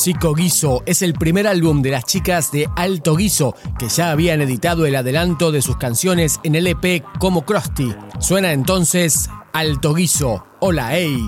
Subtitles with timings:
[0.00, 4.40] Chico Guiso es el primer álbum de las chicas de Alto Guiso, que ya habían
[4.40, 7.94] editado el adelanto de sus canciones en el EP como Krusty.
[8.18, 10.46] Suena entonces Alto Guiso.
[10.58, 11.18] Hola, hey.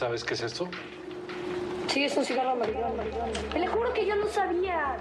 [0.00, 0.66] ¿Sabes qué es esto?
[1.88, 2.94] Sí, es un cigarro americano.
[3.52, 4.96] Te le juro que yo no sabía.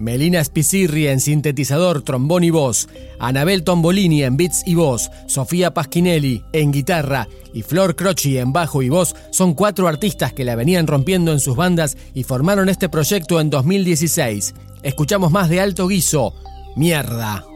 [0.00, 2.88] Melina Spicirri en sintetizador, trombón y voz,
[3.18, 8.82] Anabel Tombolini en beats y voz, Sofía Paschinelli en guitarra y Flor Croci en bajo
[8.82, 12.88] y voz son cuatro artistas que la venían rompiendo en sus bandas y formaron este
[12.88, 14.54] proyecto en 2016.
[14.82, 16.32] Escuchamos más de alto guiso.
[16.76, 17.49] Mierda.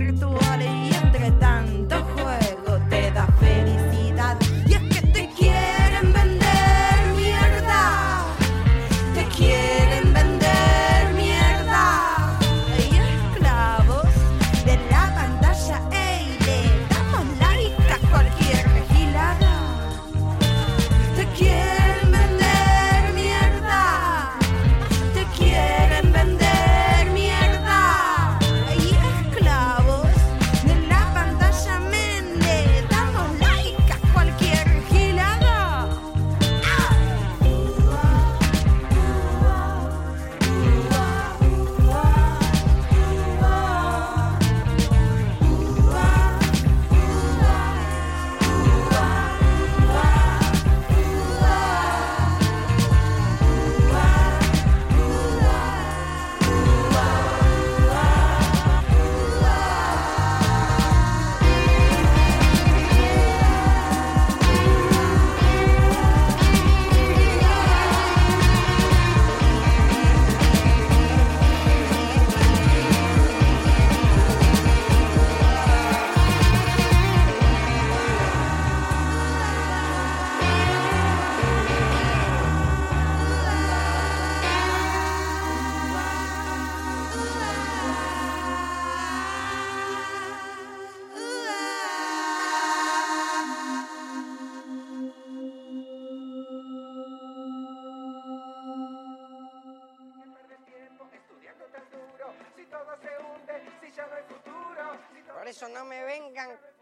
[0.00, 0.29] secreto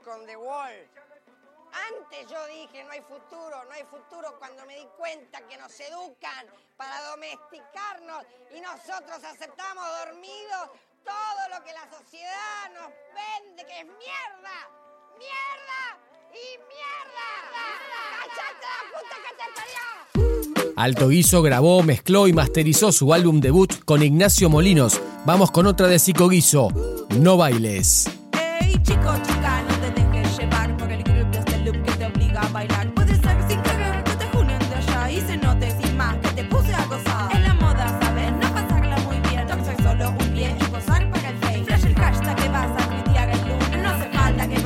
[0.08, 0.72] con The Wall.
[1.68, 5.78] Antes yo dije no hay futuro, no hay futuro cuando me di cuenta que nos
[5.78, 6.46] educan
[6.76, 8.24] para domesticarnos
[8.56, 10.70] y nosotros aceptamos dormidos
[11.04, 14.56] todo lo que la sociedad nos vende, que es mierda,
[15.18, 15.98] mierda
[16.32, 17.26] y mierda.
[18.18, 20.72] ¡Cállate la puta que te parió!
[20.76, 25.00] Alto Guiso grabó, mezcló y masterizó su álbum debut con Ignacio Molinos.
[25.26, 26.68] Vamos con otra de Psico Guiso,
[27.10, 28.08] No Bailes.
[28.32, 29.37] Hey, chicos.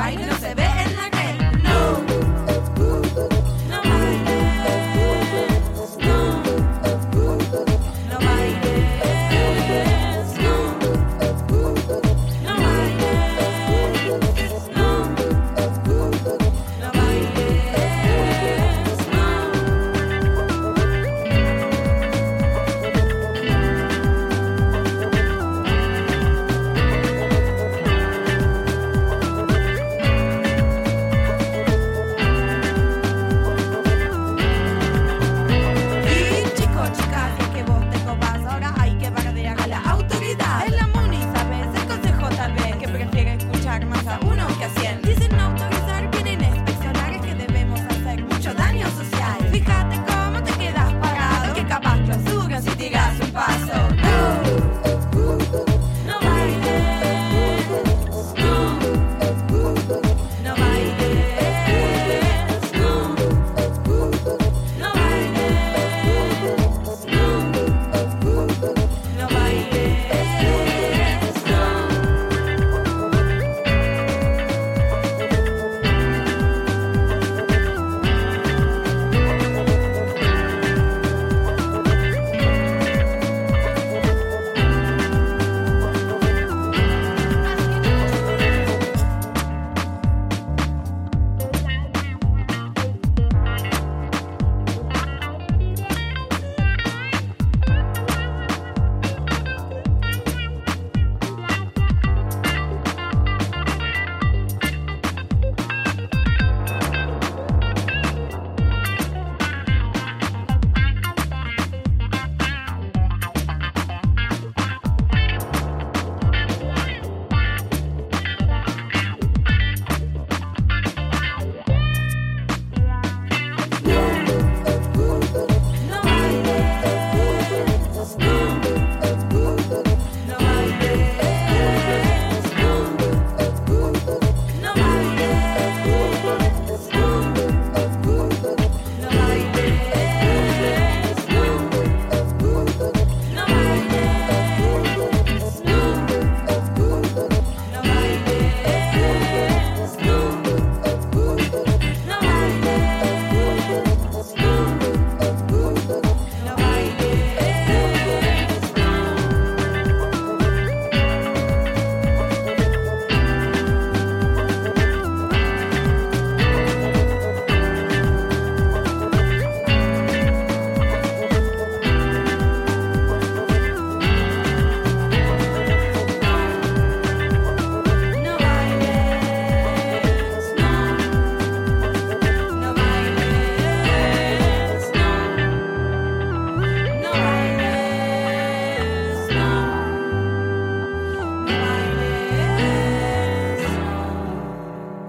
[0.03, 0.62] vaina no se ve.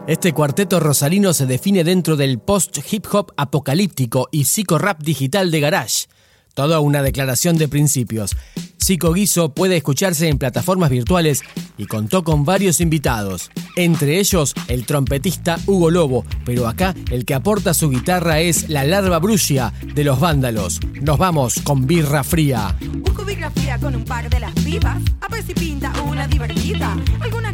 [0.06, 6.08] Este cuarteto rosalino se define dentro del post-hip hop apocalíptico y psico-rap digital de Garage.
[6.54, 8.36] Toda una declaración de principios.
[8.78, 11.42] Psico Guiso puede escucharse en plataformas virtuales
[11.78, 17.34] y contó con varios invitados, entre ellos el trompetista Hugo Lobo, pero acá el que
[17.34, 20.82] aporta su guitarra es la larva brucia de los vándalos.
[21.02, 22.78] Nos vamos con birra fría.
[22.98, 26.98] Busco birra fría con un par de las vivas, a ver si pinta una divertida,
[27.22, 27.54] alguna